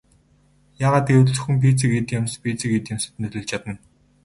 Яагаад 0.85 1.05
гэвэл 1.09 1.27
зөвхөн 1.29 1.57
физик 1.63 1.91
эд 1.99 2.07
юмс 2.19 2.33
физик 2.43 2.71
эд 2.79 2.85
юмсад 2.93 3.13
нөлөөлж 3.21 3.47
чадна. 3.51 3.73